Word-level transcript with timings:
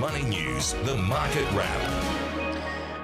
Money 0.00 0.22
News, 0.22 0.72
the 0.84 0.96
market 0.96 1.44
wrap. 1.52 2.19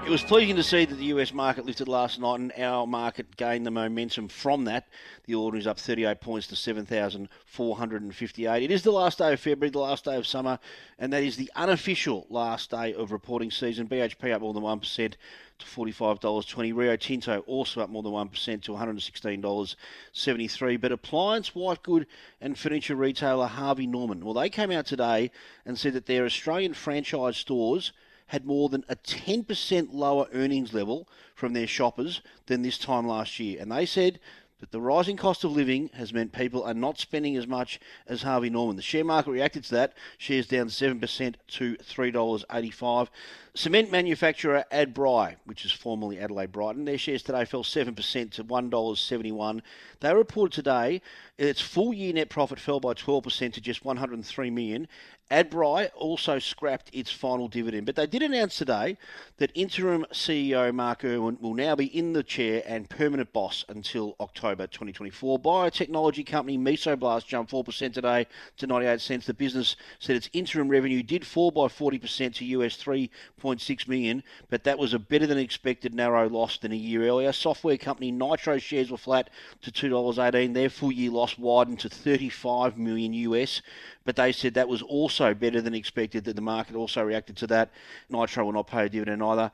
It 0.07 0.11
was 0.11 0.23
pleasing 0.23 0.55
to 0.55 0.63
see 0.63 0.85
that 0.85 0.95
the 0.95 1.07
US 1.07 1.33
market 1.33 1.67
lifted 1.67 1.89
last 1.89 2.21
night 2.21 2.39
and 2.39 2.53
our 2.59 2.87
market 2.87 3.37
gained 3.37 3.67
the 3.67 3.73
momentum 3.73 4.29
from 4.29 4.63
that. 4.67 4.87
The 5.25 5.35
order 5.35 5.59
is 5.59 5.67
up 5.67 5.81
38 5.81 6.21
points 6.21 6.47
to 6.47 6.55
7,458. 6.55 8.63
It 8.63 8.71
is 8.71 8.85
the 8.85 8.93
last 8.93 9.19
day 9.19 9.33
of 9.33 9.41
February, 9.41 9.71
the 9.71 9.81
last 9.81 10.05
day 10.05 10.15
of 10.15 10.25
summer, 10.25 10.61
and 11.01 11.13
that 11.13 11.25
is 11.25 11.37
the 11.37 11.51
unofficial 11.57 12.29
last 12.31 12.71
day 12.71 12.95
of 12.95 13.11
reporting 13.11 13.51
season. 13.51 13.89
BHP 13.89 14.33
up 14.33 14.43
more 14.43 14.55
than 14.55 14.63
1% 14.63 15.15
to 15.59 15.67
$45.20. 15.67 16.77
Rio 16.77 16.95
Tinto 16.95 17.41
also 17.41 17.81
up 17.81 17.91
more 17.91 18.05
than 18.05 18.13
1% 18.13 18.63
to 18.63 18.71
$116.73. 18.71 20.81
But 20.81 20.93
appliance, 20.93 21.53
white 21.53 21.83
good, 21.83 22.07
and 22.41 22.57
furniture 22.57 22.95
retailer 22.95 23.49
Harvey 23.49 23.89
Norman, 23.89 24.25
well, 24.25 24.35
they 24.35 24.51
came 24.51 24.71
out 24.71 24.87
today 24.87 25.33
and 25.65 25.77
said 25.77 25.95
that 25.95 26.07
their 26.07 26.25
Australian 26.25 26.75
franchise 26.75 27.39
stores– 27.39 27.91
had 28.29 28.45
more 28.45 28.69
than 28.69 28.85
a 28.89 28.97
10% 28.97 29.89
lower 29.93 30.27
earnings 30.33 30.73
level 30.75 31.09
from 31.35 31.53
their 31.53 31.67
shoppers 31.67 32.21
than 32.47 32.63
this 32.63 32.79
time 32.79 33.07
last 33.07 33.39
year. 33.39 33.61
And 33.61 33.71
they 33.71 33.87
said 33.87 34.19
that 34.61 34.71
the 34.71 34.81
rising 34.81 35.19
cost 35.19 35.45
of 35.45 35.53
living 35.53 35.91
has 35.93 36.15
meant 36.15 36.33
people 36.33 36.63
are 36.63 36.73
not 36.73 36.99
spending 36.99 37.37
as 37.37 37.47
much 37.47 37.79
as 38.07 38.23
Harvey 38.23 38.49
Norman. 38.49 38.77
The 38.77 38.83
share 38.83 39.05
market 39.05 39.31
reacted 39.31 39.65
to 39.65 39.75
that. 39.75 39.93
Shares 40.17 40.47
down 40.47 40.69
7% 40.69 41.35
to 41.49 41.77
$3.85. 41.77 43.09
Cement 43.55 43.91
manufacturer 43.91 44.65
Adbri, 44.73 45.37
which 45.45 45.65
is 45.65 45.73
formerly 45.73 46.19
Adelaide 46.19 46.53
Brighton, 46.53 46.85
their 46.85 46.99
shares 46.99 47.23
today 47.23 47.45
fell 47.45 47.65
7% 47.65 48.31
to 48.33 48.45
$1.71. 48.45 49.63
They 50.01 50.15
reported 50.15 50.55
today 50.55 51.03
its 51.39 51.61
full 51.61 51.93
year 51.93 52.15
net 52.15 52.31
profit 52.31 52.59
fell 52.59 52.81
by 52.81 52.95
12% 52.95 53.53
to 53.53 53.61
just 53.61 53.85
103 53.85 54.51
million 54.51 54.89
Adbri 55.31 55.91
also 55.97 56.39
scrapped 56.39 56.89
its 56.93 57.11
final 57.11 57.49
dividend, 57.49 57.85
but 57.85 57.97
they 57.97 58.07
did 58.07 58.23
announce 58.23 58.59
today 58.59 58.97
that 59.39 59.51
interim 59.55 60.07
CEO 60.13 60.73
Mark 60.73 61.05
Irwin 61.05 61.37
will 61.41 61.55
now 61.55 61.75
be 61.75 61.87
in 61.87 62.13
the 62.13 62.23
chair 62.23 62.63
and 62.65 62.89
permanent 62.89 63.33
boss 63.33 63.65
until 63.69 64.15
October 64.21 64.46
2024. 64.55 65.39
Biotechnology 65.41 66.27
company 66.27 66.57
Mesoblast 66.57 67.27
jumped 67.27 67.53
4% 67.53 67.93
today 67.93 68.27
to 68.57 68.67
98 68.67 69.01
cents. 69.01 69.27
The 69.27 69.35
business 69.35 69.77
said 69.99 70.17
its 70.17 70.31
interim 70.33 70.69
revenue 70.69 71.03
did 71.03 71.27
fall 71.27 71.51
by 71.51 71.67
40% 71.67 72.35
to 72.37 72.45
US 72.45 72.77
3.6 72.77 73.89
million, 73.89 74.23
but 74.49 74.65
that 74.65 74.79
was 74.79 74.95
a 74.95 74.99
better 74.99 75.27
than 75.27 75.39
expected 75.39 75.95
narrow 75.95 76.29
loss 76.29 76.59
than 76.59 76.73
a 76.73 76.77
year 76.77 77.07
earlier. 77.07 77.33
Software 77.33 77.77
company 77.77 78.11
Nitro 78.11 78.59
shares 78.59 78.91
were 78.91 78.97
flat 78.97 79.31
to 79.63 79.71
$2.18. 79.71 80.55
Their 80.55 80.71
full 80.71 80.93
year 80.93 81.11
loss 81.11 81.37
widened 81.37 81.81
to 81.81 81.89
35 81.89 82.79
million 82.79 83.13
US 83.15 83.63
but 84.07 84.17
they 84.17 84.33
said 84.33 84.55
that 84.55 84.69
was 84.69 84.81
also 84.83 85.35
better 85.35 85.61
than 85.61 85.75
expected, 85.75 86.25
that 86.25 86.37
the 86.37 86.43
market 86.43 86.77
also 86.77 87.03
reacted 87.03 87.37
to 87.39 87.47
that. 87.49 87.71
Nitro 88.09 88.45
will 88.45 88.53
not 88.53 88.69
pay 88.69 88.87
a 88.87 88.89
dividend 88.89 89.23
either. 89.23 89.51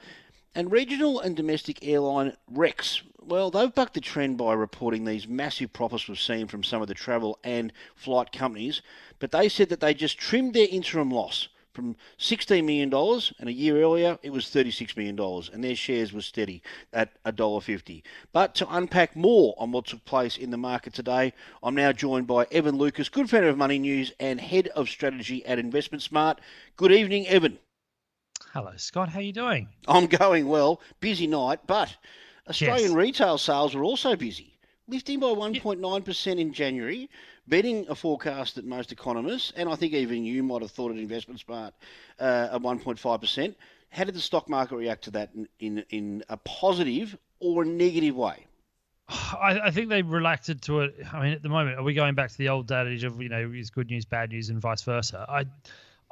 And 0.54 0.70
regional 0.70 1.18
and 1.18 1.34
domestic 1.34 1.78
airline 1.82 2.36
Rex, 2.46 3.02
well, 3.18 3.50
they've 3.50 3.74
bucked 3.74 3.94
the 3.94 4.02
trend 4.02 4.36
by 4.36 4.52
reporting 4.52 5.04
these 5.04 5.26
massive 5.26 5.72
profits 5.72 6.08
we've 6.08 6.20
seen 6.20 6.46
from 6.46 6.62
some 6.62 6.82
of 6.82 6.88
the 6.88 6.94
travel 6.94 7.38
and 7.42 7.72
flight 7.94 8.32
companies, 8.32 8.82
but 9.18 9.30
they 9.30 9.48
said 9.48 9.70
that 9.70 9.80
they 9.80 9.94
just 9.94 10.18
trimmed 10.18 10.52
their 10.52 10.68
interim 10.70 11.10
loss 11.10 11.48
from 11.72 11.96
$16 12.18 12.64
million, 12.66 12.92
and 13.38 13.48
a 13.48 13.52
year 13.52 13.80
earlier 13.80 14.18
it 14.22 14.28
was 14.28 14.44
$36 14.44 14.94
million, 14.94 15.18
and 15.54 15.64
their 15.64 15.74
shares 15.74 16.12
were 16.12 16.20
steady 16.20 16.62
at 16.92 17.10
$1.50. 17.24 18.02
But 18.34 18.54
to 18.56 18.74
unpack 18.74 19.16
more 19.16 19.54
on 19.56 19.72
what 19.72 19.86
took 19.86 20.04
place 20.04 20.36
in 20.36 20.50
the 20.50 20.58
market 20.58 20.92
today, 20.92 21.32
I'm 21.62 21.74
now 21.74 21.92
joined 21.92 22.26
by 22.26 22.46
Evan 22.50 22.76
Lucas, 22.76 23.08
good 23.08 23.30
friend 23.30 23.46
of 23.46 23.56
Money 23.56 23.78
News 23.78 24.12
and 24.20 24.38
head 24.38 24.68
of 24.68 24.90
strategy 24.90 25.46
at 25.46 25.58
InvestSmart. 25.58 26.40
Good 26.76 26.92
evening, 26.92 27.26
Evan. 27.26 27.58
Hello, 28.52 28.72
Scott. 28.76 29.08
How 29.08 29.20
are 29.20 29.22
you 29.22 29.32
doing? 29.32 29.66
I'm 29.88 30.06
going 30.06 30.46
well. 30.46 30.82
Busy 31.00 31.26
night, 31.26 31.60
but 31.66 31.96
Australian 32.46 32.90
yes. 32.90 32.96
retail 32.96 33.38
sales 33.38 33.74
were 33.74 33.82
also 33.82 34.14
busy, 34.14 34.58
lifting 34.86 35.20
by 35.20 35.28
1.9% 35.28 36.38
in 36.38 36.52
January 36.52 37.08
beating 37.48 37.86
a 37.88 37.94
forecast 37.94 38.56
that 38.56 38.66
most 38.66 38.92
economists, 38.92 39.54
and 39.56 39.70
I 39.70 39.74
think 39.74 39.94
even 39.94 40.26
you 40.26 40.42
might 40.42 40.60
have 40.60 40.70
thought 40.70 40.90
at 40.90 40.98
InvestSmart, 40.98 41.72
uh, 42.20 42.48
at 42.52 42.60
1.5%. 42.60 43.54
How 43.88 44.04
did 44.04 44.14
the 44.14 44.20
stock 44.20 44.50
market 44.50 44.76
react 44.76 45.04
to 45.04 45.10
that 45.12 45.30
in, 45.34 45.48
in, 45.58 45.84
in 45.88 46.24
a 46.28 46.36
positive 46.36 47.16
or 47.40 47.62
a 47.62 47.66
negative 47.66 48.16
way? 48.16 48.46
I, 49.08 49.60
I, 49.64 49.70
think 49.70 49.88
they 49.88 50.02
reacted 50.02 50.60
to 50.62 50.80
it. 50.80 50.94
I 51.10 51.22
mean, 51.22 51.32
at 51.32 51.42
the 51.42 51.48
moment, 51.48 51.78
are 51.78 51.82
we 51.82 51.94
going 51.94 52.14
back 52.14 52.30
to 52.30 52.36
the 52.36 52.50
old 52.50 52.70
adage 52.70 53.04
of 53.04 53.20
you 53.22 53.30
know 53.30 53.50
is 53.50 53.70
good 53.70 53.88
news 53.88 54.04
bad 54.04 54.28
news 54.28 54.50
and 54.50 54.60
vice 54.60 54.82
versa? 54.82 55.24
I 55.26 55.46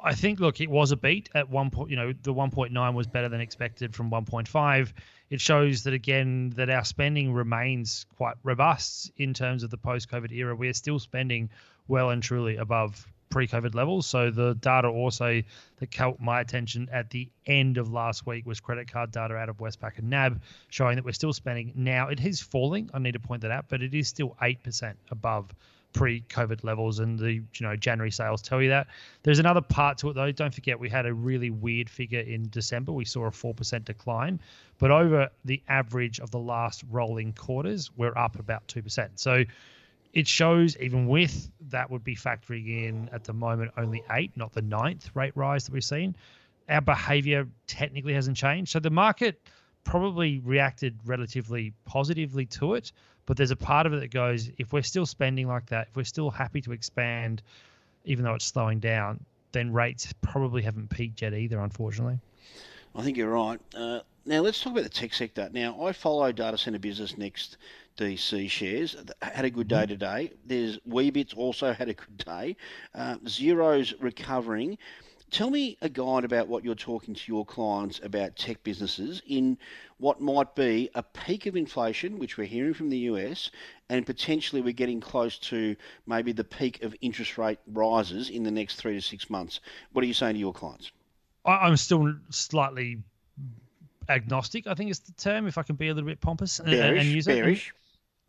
I 0.03 0.15
think 0.15 0.39
look, 0.39 0.59
it 0.59 0.69
was 0.69 0.91
a 0.91 0.97
beat 0.97 1.29
at 1.35 1.49
one 1.49 1.69
point. 1.69 1.91
You 1.91 1.95
know, 1.95 2.13
the 2.23 2.33
1.9 2.33 2.93
was 2.93 3.07
better 3.07 3.29
than 3.29 3.41
expected 3.41 3.95
from 3.95 4.09
1.5. 4.09 4.93
It 5.29 5.39
shows 5.39 5.83
that 5.83 5.93
again 5.93 6.51
that 6.55 6.69
our 6.69 6.83
spending 6.83 7.33
remains 7.33 8.05
quite 8.17 8.35
robust 8.43 9.11
in 9.17 9.33
terms 9.33 9.63
of 9.63 9.69
the 9.69 9.77
post-COVID 9.77 10.31
era. 10.31 10.55
We're 10.55 10.73
still 10.73 10.99
spending 10.99 11.49
well 11.87 12.09
and 12.09 12.21
truly 12.21 12.57
above 12.57 13.07
pre-COVID 13.29 13.73
levels. 13.73 14.05
So 14.05 14.29
the 14.29 14.55
data 14.55 14.87
also 14.87 15.41
that 15.77 15.91
caught 15.91 16.19
my 16.19 16.41
attention 16.41 16.89
at 16.91 17.09
the 17.09 17.29
end 17.45 17.77
of 17.77 17.91
last 17.91 18.25
week 18.25 18.45
was 18.45 18.59
credit 18.59 18.91
card 18.91 19.11
data 19.11 19.35
out 19.35 19.49
of 19.49 19.57
Westpac 19.57 19.97
and 19.97 20.09
NAB 20.09 20.41
showing 20.69 20.97
that 20.97 21.05
we're 21.05 21.13
still 21.13 21.33
spending. 21.33 21.71
Now 21.75 22.09
it 22.09 22.19
is 22.19 22.41
falling. 22.41 22.89
I 22.93 22.99
need 22.99 23.13
to 23.13 23.19
point 23.19 23.41
that 23.43 23.51
out, 23.51 23.65
but 23.69 23.81
it 23.81 23.93
is 23.93 24.07
still 24.07 24.35
eight 24.41 24.61
percent 24.63 24.97
above 25.09 25.53
pre-COVID 25.93 26.63
levels, 26.63 26.99
and 26.99 27.19
the 27.19 27.33
you 27.33 27.43
know 27.61 27.75
January 27.75 28.11
sales 28.11 28.41
tell 28.41 28.61
you 28.61 28.69
that. 28.69 28.87
There's 29.23 29.39
another 29.39 29.61
part 29.61 29.97
to 29.99 30.09
it 30.09 30.13
though. 30.13 30.31
Don't 30.31 30.53
forget 30.53 30.79
we 30.79 30.89
had 30.89 31.05
a 31.05 31.13
really 31.13 31.49
weird 31.49 31.89
figure 31.89 32.21
in 32.21 32.49
December. 32.49 32.91
We 32.91 33.05
saw 33.05 33.25
a 33.25 33.31
four 33.31 33.53
percent 33.53 33.85
decline, 33.85 34.39
but 34.77 34.91
over 34.91 35.29
the 35.45 35.61
average 35.67 36.19
of 36.19 36.31
the 36.31 36.39
last 36.39 36.83
rolling 36.89 37.33
quarters, 37.33 37.91
we're 37.95 38.17
up 38.17 38.39
about 38.39 38.67
two 38.67 38.81
percent. 38.81 39.19
So 39.19 39.43
it 40.13 40.27
shows 40.27 40.77
even 40.77 41.07
with 41.07 41.49
that 41.69 41.89
would 41.89 42.03
be 42.03 42.15
factoring 42.15 42.67
in 42.67 43.09
at 43.13 43.23
the 43.23 43.33
moment 43.33 43.71
only 43.77 44.03
eight, 44.11 44.31
not 44.35 44.53
the 44.53 44.61
ninth 44.61 45.09
rate 45.13 45.33
rise 45.35 45.65
that 45.65 45.73
we've 45.73 45.83
seen. 45.83 46.15
Our 46.69 46.81
behavior 46.81 47.47
technically 47.67 48.13
hasn't 48.13 48.37
changed. 48.37 48.71
So 48.71 48.79
the 48.79 48.89
market 48.89 49.41
probably 49.83 50.39
reacted 50.39 50.99
relatively 51.05 51.73
positively 51.85 52.45
to 52.45 52.75
it. 52.75 52.91
But 53.31 53.37
there's 53.37 53.51
a 53.51 53.55
part 53.55 53.85
of 53.85 53.93
it 53.93 54.01
that 54.01 54.11
goes, 54.11 54.49
if 54.57 54.73
we're 54.73 54.81
still 54.81 55.05
spending 55.05 55.47
like 55.47 55.67
that, 55.67 55.87
if 55.89 55.95
we're 55.95 56.03
still 56.03 56.29
happy 56.29 56.59
to 56.63 56.73
expand, 56.73 57.41
even 58.03 58.25
though 58.25 58.33
it's 58.33 58.43
slowing 58.43 58.81
down, 58.81 59.23
then 59.53 59.71
rates 59.71 60.13
probably 60.19 60.61
haven't 60.61 60.89
peaked 60.89 61.21
yet 61.21 61.33
either, 61.33 61.57
unfortunately. 61.61 62.19
I 62.93 63.03
think 63.03 63.15
you're 63.15 63.29
right. 63.29 63.57
Uh, 63.73 64.01
now 64.25 64.41
let's 64.41 64.61
talk 64.61 64.73
about 64.73 64.83
the 64.83 64.89
tech 64.89 65.13
sector. 65.13 65.49
Now 65.53 65.81
I 65.81 65.93
follow 65.93 66.29
data 66.33 66.57
center 66.57 66.77
business 66.77 67.17
next. 67.17 67.55
DC 67.97 68.49
shares 68.49 68.97
had 69.21 69.45
a 69.45 69.49
good 69.49 69.69
day 69.69 69.75
mm-hmm. 69.77 69.87
today. 69.87 70.31
There's 70.45 70.77
Weebits 70.79 71.37
also 71.37 71.71
had 71.71 71.87
a 71.87 71.93
good 71.93 72.17
day. 72.17 72.57
Uh, 72.93 73.15
Xero's 73.19 73.93
recovering. 74.01 74.77
Tell 75.31 75.49
me 75.49 75.77
a 75.81 75.87
guide 75.87 76.25
about 76.25 76.49
what 76.49 76.65
you're 76.65 76.75
talking 76.75 77.15
to 77.15 77.21
your 77.31 77.45
clients 77.45 78.01
about 78.03 78.35
tech 78.35 78.61
businesses 78.63 79.21
in 79.25 79.57
what 79.97 80.19
might 80.19 80.55
be 80.55 80.89
a 80.93 81.01
peak 81.01 81.45
of 81.45 81.55
inflation, 81.55 82.19
which 82.19 82.37
we're 82.37 82.47
hearing 82.47 82.73
from 82.73 82.89
the 82.89 82.97
US, 82.97 83.49
and 83.89 84.05
potentially 84.05 84.61
we're 84.61 84.73
getting 84.73 84.99
close 84.99 85.37
to 85.39 85.77
maybe 86.05 86.33
the 86.33 86.43
peak 86.43 86.83
of 86.83 86.93
interest 86.99 87.37
rate 87.37 87.59
rises 87.67 88.29
in 88.29 88.43
the 88.43 88.51
next 88.51 88.75
three 88.75 88.95
to 88.95 89.01
six 89.01 89.29
months. 89.29 89.61
What 89.93 90.03
are 90.03 90.07
you 90.07 90.13
saying 90.13 90.33
to 90.33 90.39
your 90.39 90.53
clients? 90.53 90.91
I'm 91.45 91.77
still 91.77 92.13
slightly 92.29 93.01
agnostic, 94.09 94.67
I 94.67 94.73
think 94.73 94.91
is 94.91 94.99
the 94.99 95.13
term, 95.13 95.47
if 95.47 95.57
I 95.57 95.63
can 95.63 95.77
be 95.77 95.87
a 95.87 95.93
little 95.93 96.09
bit 96.09 96.19
pompous 96.19 96.59
bearish, 96.59 97.05
and, 97.05 97.09
use 97.09 97.27
it. 97.27 97.35
Bearish. 97.35 97.73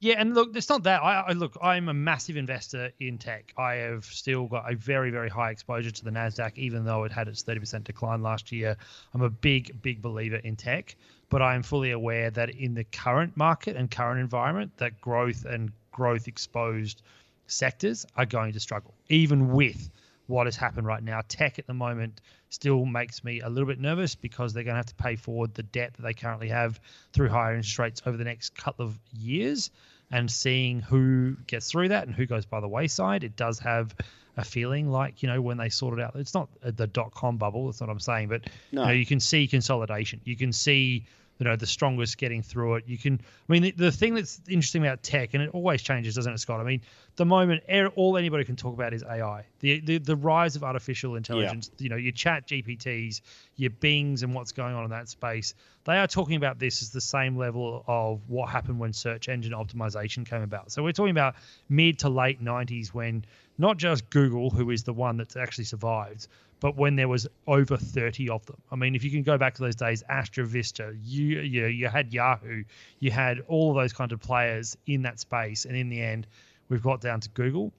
Yeah, 0.03 0.17
and 0.19 0.35
look, 0.35 0.57
it's 0.57 0.69
not 0.69 0.83
that. 0.83 1.01
I, 1.01 1.21
I, 1.29 1.33
look, 1.33 1.57
I'm 1.63 1.89
a 1.89 1.95
massive 1.95 2.37
investor 2.37 2.91
in 2.99 3.19
tech. 3.19 3.53
I 3.57 3.75
have 3.75 4.05
still 4.05 4.49
got 4.49 4.69
a 4.69 4.75
very, 4.75 5.13
very 5.13 5.29
high 5.29 5.53
exposure 5.53 5.93
to 5.93 6.05
the 6.05 6.11
Nasdaq, 6.11 6.59
even 6.59 6.85
though 6.85 7.05
it 7.05 7.13
had 7.13 7.29
its 7.29 7.45
30% 7.45 7.85
decline 7.85 8.21
last 8.21 8.51
year. 8.51 8.77
I'm 9.15 9.23
a 9.23 9.31
big, 9.31 9.81
big 9.81 10.03
believer 10.03 10.39
in 10.39 10.57
tech, 10.57 10.97
but 11.31 11.41
I 11.41 11.55
am 11.55 11.63
fully 11.63 11.93
aware 11.93 12.33
that 12.33 12.51
in 12.51 12.75
the 12.75 12.83
current 12.83 13.37
market 13.37 13.77
and 13.77 13.89
current 13.89 14.19
environment, 14.19 14.77
that 14.79 15.01
growth 15.01 15.45
and 15.45 15.71
growth 15.93 16.27
exposed 16.27 17.01
sectors 17.47 18.05
are 18.17 18.27
going 18.27 18.55
to 18.55 18.61
struggle, 18.61 18.95
even 19.09 19.53
with 19.53 19.89
what 20.27 20.47
has 20.47 20.57
happened 20.57 20.87
right 20.87 21.03
now. 21.03 21.21
Tech 21.27 21.59
at 21.59 21.67
the 21.67 21.75
moment 21.75 22.21
still 22.51 22.85
makes 22.85 23.25
me 23.25 23.41
a 23.41 23.49
little 23.49 23.67
bit 23.67 23.81
nervous 23.81 24.15
because 24.15 24.53
they're 24.53 24.65
going 24.65 24.75
to 24.75 24.79
have 24.79 24.87
to 24.87 24.95
pay 24.95 25.17
forward 25.17 25.55
the 25.55 25.63
debt 25.63 25.95
that 25.95 26.03
they 26.03 26.15
currently 26.15 26.49
have 26.49 26.81
through 27.13 27.29
higher 27.29 27.55
interest 27.55 27.79
rates 27.79 28.03
over 28.07 28.17
the 28.17 28.25
next 28.25 28.55
couple 28.57 28.87
of 28.87 28.99
years 29.13 29.71
and 30.11 30.31
seeing 30.31 30.81
who 30.81 31.37
gets 31.47 31.71
through 31.71 31.89
that 31.89 32.07
and 32.07 32.15
who 32.15 32.27
goes 32.27 32.45
by 32.45 32.61
the 32.61 32.69
wayside. 32.69 33.25
It 33.25 33.37
does 33.37 33.59
have 33.61 33.95
a 34.37 34.45
feeling 34.45 34.91
like 34.91 35.23
you 35.23 35.29
know 35.29 35.41
when 35.41 35.59
they 35.59 35.69
sorted 35.69 36.05
out. 36.05 36.17
It's 36.17 36.35
not 36.35 36.49
the 36.63 36.87
dot 36.87 37.13
com 37.13 37.37
bubble. 37.37 37.67
That's 37.67 37.81
what 37.81 37.91
I'm 37.91 38.01
saying, 38.01 38.29
but 38.29 38.49
no. 38.71 38.83
you, 38.83 38.89
know, 38.89 38.93
you 38.95 39.07
can 39.07 39.21
see 39.21 39.47
consolidation. 39.47 40.21
You 40.25 40.37
can 40.37 40.53
see 40.53 41.07
you 41.43 41.49
know 41.49 41.57
the 41.57 41.67
strongest 41.67 42.19
getting 42.19 42.41
through 42.41 42.77
it. 42.77 42.85
You 42.87 42.97
can, 42.97 43.15
I 43.15 43.53
mean, 43.53 43.63
the, 43.63 43.71
the 43.73 43.91
thing 43.91 44.15
that's 44.15 44.41
interesting 44.49 44.87
about 44.87 45.03
tech, 45.03 45.35
and 45.35 45.43
it 45.43 45.51
always 45.53 45.83
changes, 45.83 46.15
doesn't 46.15 46.33
it, 46.33 46.39
Scott? 46.39 46.61
I 46.61 46.63
mean, 46.63 46.83
the 47.17 47.25
moment 47.25 47.65
all 47.97 48.17
anybody 48.17 48.45
can 48.45 48.55
talk 48.55 48.75
about 48.75 48.95
is 48.95 49.03
AI, 49.03 49.45
the 49.59 49.81
the, 49.81 49.99
the 49.99 50.15
rise 50.15 50.55
of 50.55 50.63
artificial 50.63 51.17
intelligence. 51.17 51.69
Yeah. 51.79 51.83
You 51.83 51.89
know, 51.91 51.97
your 51.97 52.13
Chat 52.13 52.47
GPTs, 52.47 53.23
your 53.57 53.71
Bings, 53.71 54.23
and 54.23 54.35
what's 54.35 54.53
going 54.53 54.75
on 54.75 54.85
in 54.85 54.91
that 54.91 55.09
space. 55.09 55.55
They 55.85 55.97
are 55.97 56.07
talking 56.07 56.37
about 56.37 56.59
this 56.59 56.83
as 56.83 56.91
the 56.91 57.01
same 57.01 57.37
level 57.37 57.85
of 57.87 58.21
what 58.29 58.49
happened 58.49 58.79
when 58.79 58.93
search 58.93 59.29
engine 59.29 59.53
optimization 59.53 60.27
came 60.29 60.43
about. 60.43 60.73
So 60.73 60.83
we're 60.83 60.93
talking 60.93 61.11
about 61.11 61.35
mid 61.69 62.01
to 62.01 62.09
late 62.09 62.43
90s 62.43 62.89
when 62.89 63.25
not 63.59 63.77
just 63.77 64.09
Google, 64.11 64.51
who 64.51 64.71
is 64.71 64.85
the 64.85 64.93
one 64.93 65.17
that's 65.17 65.37
actually 65.37 65.65
survived, 65.65 66.29
but 66.61 66.77
when 66.77 66.95
there 66.95 67.09
was 67.09 67.27
over 67.47 67.77
30 67.77 68.29
of 68.31 68.47
them. 68.47 68.57
I 68.71 68.77
mean, 68.77 68.95
if 68.95 69.03
you 69.03 69.11
can 69.11 69.25
go 69.25 69.37
back 69.37 69.55
to 69.55 69.63
those 69.63 69.75
days, 69.75 70.05
AltaVista, 70.09 70.97
you 71.03 71.41
you, 71.41 71.67
you 71.67 71.89
had 71.89 72.13
Yahoo, 72.13 72.65
you 73.01 73.11
had 73.11 73.41
all 73.49 73.71
of 73.71 73.77
those 73.77 73.93
kind 73.93 74.13
of 74.13 74.21
players 74.21 74.77
in 74.87 75.03
that 75.03 75.19
space, 75.19 75.65
and 75.65 75.77
in 75.77 75.89
the 75.89 76.01
end, 76.01 76.27
we've 76.69 76.83
got 76.83 77.01
down 77.01 77.21
to 77.21 77.29
Google. 77.31 77.73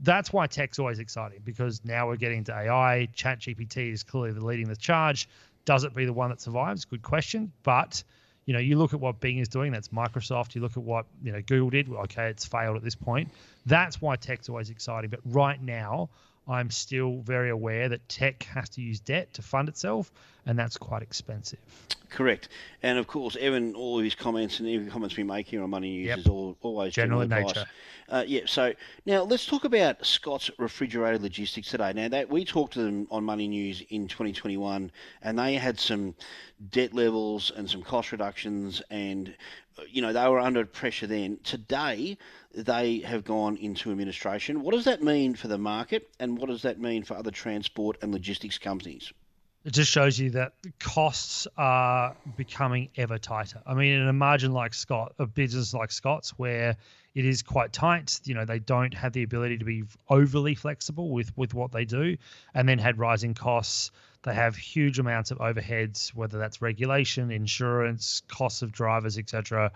That's 0.00 0.32
why 0.32 0.46
tech's 0.46 0.78
always 0.78 0.98
exciting 0.98 1.40
because 1.44 1.84
now 1.84 2.06
we're 2.06 2.16
getting 2.16 2.44
to 2.44 2.52
AI. 2.54 3.08
Chat 3.14 3.40
GPT 3.40 3.92
is 3.92 4.02
clearly 4.02 4.38
leading 4.38 4.68
the 4.68 4.76
charge. 4.76 5.28
Does 5.64 5.84
it 5.84 5.94
be 5.94 6.04
the 6.04 6.12
one 6.12 6.30
that 6.30 6.40
survives? 6.40 6.84
Good 6.84 7.02
question. 7.02 7.52
But 7.62 8.04
you 8.44 8.52
know, 8.52 8.60
you 8.60 8.78
look 8.78 8.94
at 8.94 9.00
what 9.00 9.20
Bing 9.20 9.38
is 9.38 9.48
doing. 9.48 9.72
That's 9.72 9.88
Microsoft. 9.88 10.54
You 10.54 10.60
look 10.60 10.76
at 10.76 10.82
what 10.82 11.06
you 11.22 11.32
know 11.32 11.42
Google 11.42 11.70
did. 11.70 11.90
Okay, 11.90 12.28
it's 12.28 12.44
failed 12.44 12.76
at 12.76 12.82
this 12.82 12.94
point. 12.94 13.30
That's 13.66 14.00
why 14.00 14.16
tech's 14.16 14.48
always 14.48 14.70
exciting. 14.70 15.10
But 15.10 15.20
right 15.24 15.60
now, 15.60 16.10
I'm 16.48 16.70
still 16.70 17.20
very 17.22 17.50
aware 17.50 17.88
that 17.88 18.08
tech 18.08 18.44
has 18.44 18.68
to 18.70 18.80
use 18.80 19.00
debt 19.00 19.34
to 19.34 19.42
fund 19.42 19.68
itself, 19.68 20.12
and 20.46 20.58
that's 20.58 20.76
quite 20.76 21.02
expensive. 21.02 21.58
Correct. 22.08 22.48
And 22.82 22.98
of 22.98 23.06
course, 23.08 23.36
Evan, 23.36 23.74
all 23.74 23.98
of 23.98 24.04
his 24.04 24.14
comments 24.14 24.60
and 24.60 24.68
even 24.68 24.88
comments 24.88 25.16
we 25.16 25.24
make 25.24 25.48
here 25.48 25.62
on 25.62 25.70
Money 25.70 25.90
News 25.90 26.06
yep. 26.06 26.18
is 26.18 26.26
all, 26.28 26.56
always 26.62 26.94
general, 26.94 27.26
general 27.26 27.40
in 27.40 27.46
nature. 27.46 27.66
Uh, 28.08 28.24
yeah. 28.26 28.42
So 28.46 28.72
now 29.04 29.22
let's 29.22 29.44
talk 29.44 29.64
about 29.64 30.06
Scott's 30.06 30.50
refrigerated 30.58 31.22
logistics 31.22 31.68
today. 31.68 31.92
Now 31.92 32.08
that 32.08 32.30
we 32.30 32.44
talked 32.44 32.74
to 32.74 32.82
them 32.82 33.08
on 33.10 33.24
Money 33.24 33.48
News 33.48 33.82
in 33.90 34.06
2021, 34.06 34.92
and 35.22 35.38
they 35.38 35.54
had 35.54 35.80
some 35.80 36.14
debt 36.70 36.94
levels 36.94 37.50
and 37.56 37.68
some 37.68 37.82
cost 37.82 38.12
reductions, 38.12 38.80
and 38.90 39.34
you 39.88 40.00
know 40.00 40.12
they 40.12 40.28
were 40.28 40.38
under 40.38 40.64
pressure 40.64 41.08
then. 41.08 41.38
Today 41.42 42.16
they 42.56 43.00
have 43.00 43.24
gone 43.24 43.56
into 43.58 43.90
administration. 43.90 44.62
What 44.62 44.74
does 44.74 44.86
that 44.86 45.02
mean 45.02 45.34
for 45.34 45.48
the 45.48 45.58
market, 45.58 46.08
and 46.18 46.38
what 46.38 46.48
does 46.48 46.62
that 46.62 46.80
mean 46.80 47.04
for 47.04 47.14
other 47.14 47.30
transport 47.30 47.98
and 48.02 48.12
logistics 48.12 48.58
companies? 48.58 49.12
It 49.64 49.72
just 49.72 49.90
shows 49.90 50.18
you 50.18 50.30
that 50.30 50.52
costs 50.78 51.48
are 51.58 52.14
becoming 52.36 52.88
ever 52.96 53.18
tighter. 53.18 53.60
I 53.66 53.74
mean, 53.74 54.00
in 54.00 54.08
a 54.08 54.12
margin 54.12 54.52
like 54.52 54.74
Scott, 54.74 55.14
a 55.18 55.26
business 55.26 55.74
like 55.74 55.90
Scott's, 55.90 56.30
where 56.38 56.76
it 57.14 57.24
is 57.24 57.42
quite 57.42 57.72
tight, 57.72 58.20
you 58.24 58.34
know, 58.34 58.44
they 58.44 58.60
don't 58.60 58.94
have 58.94 59.12
the 59.12 59.24
ability 59.24 59.58
to 59.58 59.64
be 59.64 59.82
overly 60.08 60.54
flexible 60.54 61.10
with 61.10 61.36
with 61.36 61.52
what 61.52 61.72
they 61.72 61.84
do, 61.84 62.16
and 62.54 62.68
then 62.68 62.78
had 62.78 62.98
rising 62.98 63.34
costs. 63.34 63.90
They 64.22 64.34
have 64.34 64.56
huge 64.56 64.98
amounts 64.98 65.30
of 65.30 65.38
overheads, 65.38 66.14
whether 66.14 66.38
that's 66.38 66.62
regulation, 66.62 67.30
insurance, 67.30 68.22
costs 68.28 68.62
of 68.62 68.72
drivers, 68.72 69.18
etc 69.18 69.72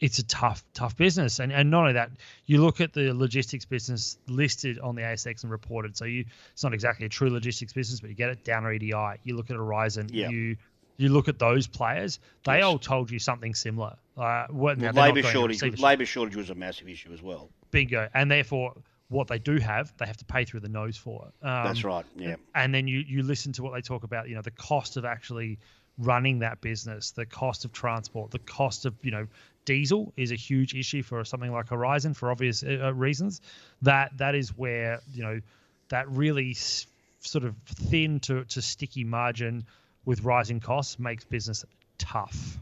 it's 0.00 0.18
a 0.18 0.24
tough, 0.24 0.64
tough 0.74 0.96
business. 0.96 1.38
And 1.38 1.52
and 1.52 1.70
not 1.70 1.80
only 1.80 1.92
that, 1.94 2.10
you 2.46 2.62
look 2.62 2.80
at 2.80 2.92
the 2.92 3.12
logistics 3.12 3.64
business 3.64 4.18
listed 4.26 4.78
on 4.78 4.94
the 4.94 5.02
ASX 5.02 5.42
and 5.42 5.50
reported. 5.50 5.96
So 5.96 6.04
you 6.04 6.24
it's 6.52 6.62
not 6.62 6.74
exactly 6.74 7.06
a 7.06 7.08
true 7.08 7.30
logistics 7.30 7.72
business, 7.72 8.00
but 8.00 8.10
you 8.10 8.16
get 8.16 8.30
it 8.30 8.44
Downer 8.44 8.72
EDI. 8.72 9.20
You 9.24 9.36
look 9.36 9.50
at 9.50 9.56
Aurizon, 9.56 10.10
yeah. 10.12 10.28
you 10.28 10.56
you 10.96 11.10
look 11.10 11.28
at 11.28 11.38
those 11.38 11.66
players, 11.66 12.18
they 12.44 12.56
yes. 12.56 12.64
all 12.64 12.78
told 12.78 13.10
you 13.10 13.20
something 13.20 13.54
similar. 13.54 13.96
Uh, 14.16 14.46
what, 14.50 14.78
well, 14.78 14.92
labour 14.92 15.22
shortage, 15.22 15.62
labour 15.78 16.04
shortage 16.04 16.34
was 16.34 16.50
a 16.50 16.56
massive 16.56 16.88
issue 16.88 17.12
as 17.12 17.22
well. 17.22 17.50
Bingo, 17.70 18.08
and 18.14 18.28
therefore 18.28 18.74
what 19.08 19.28
they 19.28 19.38
do 19.38 19.58
have, 19.58 19.92
they 19.96 20.06
have 20.06 20.16
to 20.18 20.24
pay 20.24 20.44
through 20.44 20.60
the 20.60 20.68
nose 20.68 20.96
for. 20.96 21.24
Um, 21.42 21.64
That's 21.64 21.84
right. 21.84 22.04
Yeah. 22.16 22.36
And 22.54 22.74
then 22.74 22.86
you 22.86 22.98
you 22.98 23.22
listen 23.22 23.52
to 23.54 23.62
what 23.62 23.72
they 23.72 23.80
talk 23.80 24.04
about. 24.04 24.28
You 24.28 24.34
know, 24.34 24.42
the 24.42 24.50
cost 24.50 24.96
of 24.96 25.04
actually 25.04 25.58
running 25.98 26.38
that 26.40 26.60
business, 26.60 27.10
the 27.10 27.26
cost 27.26 27.64
of 27.64 27.72
transport, 27.72 28.30
the 28.30 28.38
cost 28.38 28.86
of 28.86 28.94
you 29.02 29.10
know 29.10 29.26
diesel 29.64 30.12
is 30.16 30.32
a 30.32 30.36
huge 30.36 30.74
issue 30.74 31.02
for 31.02 31.24
something 31.24 31.52
like 31.52 31.66
Aurizon 31.72 32.14
for 32.14 32.30
obvious 32.30 32.62
uh, 32.62 32.78
uh, 32.84 32.94
reasons. 32.94 33.40
That 33.82 34.16
that 34.18 34.34
is 34.34 34.56
where 34.56 35.00
you 35.12 35.22
know 35.22 35.40
that 35.88 36.08
really 36.08 36.50
s- 36.50 36.86
sort 37.20 37.44
of 37.44 37.54
thin 37.66 38.20
to, 38.20 38.44
to 38.44 38.62
sticky 38.62 39.04
margin 39.04 39.66
with 40.04 40.22
rising 40.22 40.60
costs 40.60 40.98
makes 40.98 41.24
business 41.24 41.64
tough. 41.98 42.58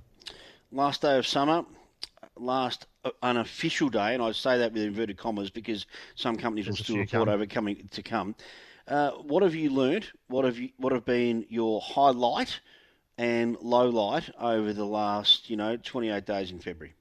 Last 0.73 1.03
day 1.03 1.19
of 1.19 1.27
summer, 1.27 1.65
last 2.37 2.87
uh, 3.05 3.11
unofficial 3.23 3.89
day, 3.89 4.15
and 4.15 4.23
I 4.23 4.33
say 4.33 4.59
that 4.59 4.73
with 4.73 4.83
inverted 4.83 5.17
commas 5.17 5.51
because 5.51 5.87
some 6.15 6.37
companies 6.37 6.67
There's 6.67 6.79
will 6.79 6.85
still 6.85 6.97
report 6.99 7.29
come. 7.29 7.35
over 7.35 7.47
coming 7.47 7.89
to 7.93 8.03
come. 8.03 8.35
Uh, 8.89 9.11
what 9.11 9.43
have 9.43 9.55
you 9.55 9.71
learned? 9.71 10.07
What 10.29 10.45
have 10.45 10.59
you? 10.59 10.71
What 10.77 10.93
have 10.93 11.05
been 11.05 11.47
your 11.49 11.81
highlight 11.81 12.61
and 13.19 13.57
low 13.61 13.89
light 13.89 14.31
over 14.39 14.73
the 14.73 14.85
last, 14.85 15.49
you 15.51 15.57
know, 15.57 15.77
28 15.77 16.25
days 16.27 16.51
in 16.51 16.59
February. 16.59 16.95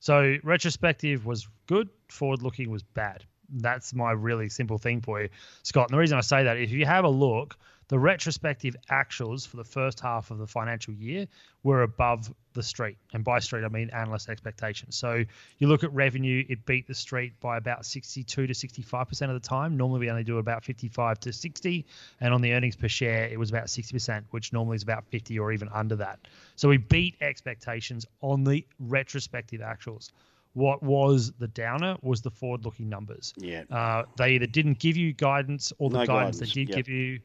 So 0.00 0.36
retrospective 0.42 1.24
was 1.24 1.48
good, 1.66 1.88
forward 2.08 2.42
looking 2.42 2.70
was 2.70 2.82
bad. 2.82 3.24
That's 3.48 3.94
my 3.94 4.12
really 4.12 4.48
simple 4.48 4.78
thing 4.78 5.00
for 5.00 5.22
you, 5.22 5.28
Scott. 5.62 5.88
And 5.88 5.96
the 5.96 6.00
reason 6.00 6.18
I 6.18 6.22
say 6.22 6.44
that, 6.44 6.56
if 6.56 6.70
you 6.70 6.86
have 6.86 7.04
a 7.04 7.08
look, 7.08 7.56
the 7.88 7.98
retrospective 7.98 8.76
actuals 8.90 9.46
for 9.46 9.56
the 9.56 9.64
first 9.64 10.00
half 10.00 10.30
of 10.30 10.38
the 10.38 10.46
financial 10.46 10.94
year 10.94 11.26
were 11.62 11.82
above 11.82 12.32
the 12.54 12.62
street. 12.62 12.96
And 13.12 13.24
by 13.24 13.40
street, 13.40 13.64
I 13.64 13.68
mean 13.68 13.90
analyst 13.90 14.28
expectations. 14.28 14.96
So 14.96 15.24
you 15.58 15.66
look 15.66 15.84
at 15.84 15.92
revenue, 15.92 16.44
it 16.48 16.64
beat 16.66 16.86
the 16.86 16.94
street 16.94 17.38
by 17.40 17.56
about 17.56 17.84
62 17.84 18.46
to 18.46 18.52
65% 18.52 19.22
of 19.22 19.40
the 19.40 19.46
time. 19.46 19.76
Normally, 19.76 20.00
we 20.00 20.10
only 20.10 20.24
do 20.24 20.38
about 20.38 20.64
55 20.64 21.20
to 21.20 21.32
60. 21.32 21.84
And 22.20 22.32
on 22.32 22.40
the 22.40 22.52
earnings 22.52 22.76
per 22.76 22.88
share, 22.88 23.26
it 23.26 23.38
was 23.38 23.50
about 23.50 23.66
60%, 23.66 24.24
which 24.30 24.52
normally 24.52 24.76
is 24.76 24.82
about 24.82 25.04
50 25.06 25.38
or 25.38 25.52
even 25.52 25.68
under 25.68 25.96
that. 25.96 26.20
So 26.56 26.68
we 26.68 26.78
beat 26.78 27.16
expectations 27.20 28.06
on 28.20 28.44
the 28.44 28.66
retrospective 28.78 29.60
actuals 29.60 30.10
what 30.54 30.82
was 30.82 31.32
the 31.38 31.48
downer 31.48 31.96
was 32.00 32.22
the 32.22 32.30
forward 32.30 32.64
looking 32.64 32.88
numbers. 32.88 33.34
Yeah. 33.36 33.64
Uh, 33.70 34.04
they 34.16 34.34
either 34.34 34.46
didn't 34.46 34.78
give 34.78 34.96
you 34.96 35.12
guidance 35.12 35.72
or 35.78 35.90
the 35.90 35.98
no 35.98 36.06
guidance, 36.06 36.36
guidance, 36.38 36.54
they 36.54 36.60
did 36.60 36.68
yep. 36.68 36.76
give 36.76 36.88
you 36.88 37.20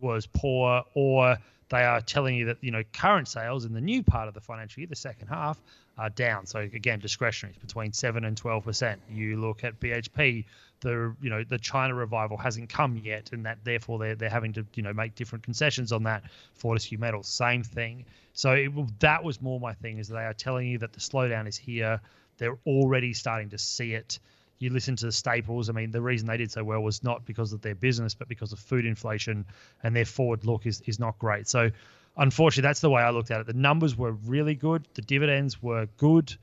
was 0.00 0.26
poor, 0.26 0.84
or 0.94 1.36
they 1.68 1.84
are 1.84 2.00
telling 2.00 2.36
you 2.36 2.46
that 2.46 2.58
you 2.60 2.70
know 2.70 2.82
current 2.92 3.28
sales 3.28 3.64
in 3.64 3.72
the 3.72 3.80
new 3.80 4.02
part 4.02 4.28
of 4.28 4.34
the 4.34 4.40
financial 4.40 4.80
year, 4.80 4.88
the 4.88 4.96
second 4.96 5.28
half, 5.28 5.60
are 5.96 6.10
down. 6.10 6.46
So 6.46 6.60
again, 6.60 6.98
discretionary 6.98 7.54
is 7.54 7.62
between 7.62 7.92
seven 7.92 8.24
and 8.24 8.36
twelve 8.36 8.64
percent. 8.64 9.00
You 9.10 9.40
look 9.40 9.64
at 9.64 9.78
BHP, 9.80 10.44
the 10.80 11.14
you 11.20 11.30
know 11.30 11.44
the 11.44 11.58
China 11.58 11.94
revival 11.94 12.36
hasn't 12.36 12.68
come 12.68 12.96
yet, 12.96 13.30
and 13.32 13.46
that 13.46 13.58
therefore 13.64 13.98
they're 13.98 14.14
they're 14.14 14.30
having 14.30 14.52
to 14.54 14.66
you 14.74 14.82
know 14.82 14.92
make 14.92 15.14
different 15.14 15.44
concessions 15.44 15.92
on 15.92 16.04
that. 16.04 16.24
Fortescue 16.54 16.98
Metals, 16.98 17.28
same 17.28 17.62
thing. 17.62 18.04
So 18.32 18.52
it, 18.52 19.00
that 19.00 19.24
was 19.24 19.40
more 19.40 19.60
my 19.60 19.74
thing 19.74 19.98
is 19.98 20.08
they 20.08 20.24
are 20.24 20.34
telling 20.34 20.66
you 20.68 20.78
that 20.78 20.92
the 20.92 21.00
slowdown 21.00 21.46
is 21.46 21.56
here. 21.56 22.00
They're 22.38 22.58
already 22.66 23.12
starting 23.12 23.50
to 23.50 23.58
see 23.58 23.92
it 23.92 24.18
you 24.60 24.70
listen 24.70 24.94
to 24.96 25.06
the 25.06 25.12
staples. 25.12 25.68
I 25.68 25.72
mean, 25.72 25.90
the 25.90 26.02
reason 26.02 26.28
they 26.28 26.36
did 26.36 26.52
so 26.52 26.62
well 26.62 26.80
was 26.80 27.02
not 27.02 27.24
because 27.24 27.52
of 27.52 27.62
their 27.62 27.74
business, 27.74 28.14
but 28.14 28.28
because 28.28 28.52
of 28.52 28.58
food 28.58 28.84
inflation, 28.84 29.44
and 29.82 29.96
their 29.96 30.04
forward 30.04 30.44
look 30.44 30.66
is 30.66 30.82
is 30.82 30.98
not 31.00 31.18
great. 31.18 31.48
So, 31.48 31.70
unfortunately, 32.16 32.68
that's 32.68 32.80
the 32.80 32.90
way 32.90 33.02
I 33.02 33.10
looked 33.10 33.30
at 33.30 33.40
it. 33.40 33.46
The 33.46 33.54
numbers 33.54 33.96
were 33.96 34.12
really 34.12 34.54
good, 34.54 34.86
the 34.94 35.02
dividends 35.02 35.62
were 35.62 35.86
good, 35.96 36.34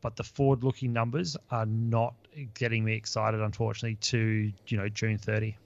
but 0.00 0.16
the 0.16 0.24
forward-looking 0.24 0.92
numbers 0.92 1.36
are 1.50 1.66
not 1.66 2.14
getting 2.54 2.84
me 2.84 2.94
excited, 2.94 3.40
unfortunately, 3.40 3.96
to 3.96 4.52
you 4.68 4.76
know 4.76 4.88
June 4.88 5.18
30. 5.18 5.56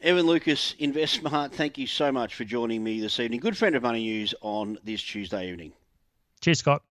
Evan 0.00 0.26
Lucas, 0.26 0.76
InvestSmart, 0.78 1.50
thank 1.50 1.76
you 1.76 1.88
so 1.88 2.12
much 2.12 2.36
for 2.36 2.44
joining 2.44 2.84
me 2.84 3.00
this 3.00 3.18
evening. 3.18 3.40
Good 3.40 3.56
friend 3.56 3.74
of 3.74 3.82
Money 3.82 4.04
News 4.04 4.32
on 4.42 4.78
this 4.84 5.02
Tuesday 5.02 5.50
evening. 5.50 5.72
Cheers, 6.40 6.60
Scott. 6.60 6.82